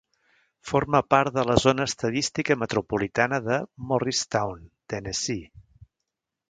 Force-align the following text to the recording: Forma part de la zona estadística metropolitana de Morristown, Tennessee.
Forma 0.69 1.01
part 1.15 1.35
de 1.35 1.43
la 1.49 1.57
zona 1.65 1.85
estadística 1.91 2.57
metropolitana 2.63 3.41
de 3.51 3.61
Morristown, 3.91 4.69
Tennessee. 4.93 5.67